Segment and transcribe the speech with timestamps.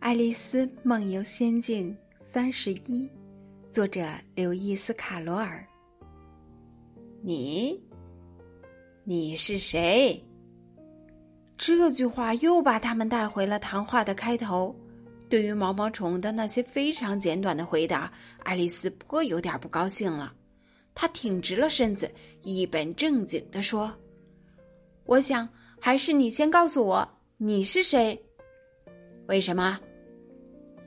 [0.00, 3.06] 爱丽丝梦游仙境三十一，
[3.70, 5.62] 作者刘易斯·卡罗尔。
[7.20, 7.78] 你，
[9.04, 10.18] 你是谁？
[11.58, 14.74] 这句话又把他们带回了谈话的开头。
[15.28, 18.10] 对于毛毛虫的那些非常简短的回答，
[18.42, 20.32] 爱丽丝颇有点不高兴了。
[20.94, 22.10] 她挺直了身子，
[22.40, 23.92] 一本正经地说
[25.04, 25.46] ：“我想
[25.78, 27.06] 还是你先告诉我
[27.36, 28.18] 你是谁。
[29.28, 29.78] 为什么？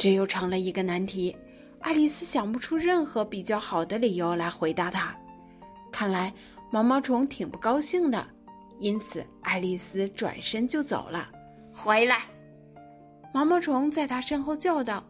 [0.03, 1.33] 这又成了一个难题。
[1.79, 5.15] 爱丽丝想不出任何比较好的理由来回答他。
[5.93, 6.33] 看来
[6.69, 8.27] 毛毛虫挺不高兴的，
[8.79, 11.29] 因此爱丽丝转身就走了。
[11.71, 12.23] 回来。”
[13.33, 15.01] 毛毛虫在他身后叫道：“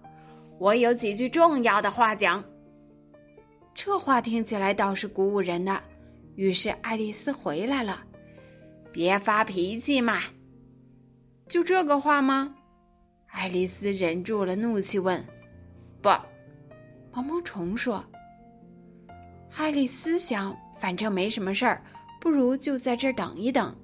[0.61, 2.43] 我有几句重要的话讲。”
[3.73, 5.81] 这话听起来倒是鼓舞人的。
[6.35, 8.03] 于是爱丽丝回来了。
[8.91, 10.21] 别发脾气嘛！
[11.49, 12.53] 就这个话吗？
[13.33, 15.21] 爱丽丝忍住了怒气问。
[16.01, 16.09] “不。”
[17.11, 18.01] 毛毛虫说。
[19.57, 21.83] 爱丽丝想，反正没什么事儿，
[22.21, 23.75] 不如就在这儿等一等，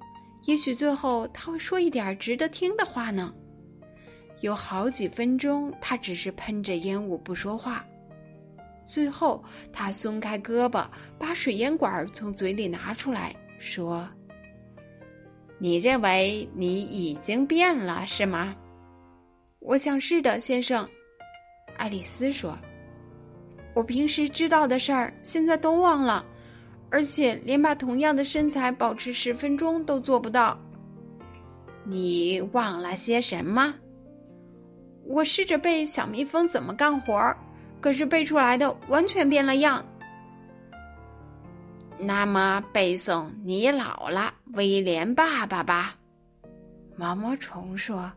[0.46, 3.34] 也许最后他会说一点值得听的话呢。
[4.42, 7.84] 有好几分钟，他只是喷着烟雾不说话。
[8.88, 14.08] 最后，他松开胳膊，把水烟管从嘴里拿出来说
[15.60, 18.56] ：“你认为你已经变了，是吗
[19.60, 20.88] ？”“我想是的，先生。”
[21.78, 22.58] 爱丽丝说。
[23.76, 26.26] “我平时知道的事儿，现在都忘了，
[26.90, 30.60] 而且连把同样的身材保持十分钟都做不到。
[31.86, 33.74] ”“你忘了些什么？”
[35.06, 37.38] 我试着背小蜜蜂怎么干活儿，
[37.82, 39.84] 可是背出来的完全变了样。
[41.98, 45.96] 那么背诵你老了，威廉爸爸吧。
[46.96, 48.12] 毛毛虫说。